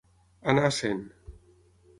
[0.53, 1.05] Anar a cent.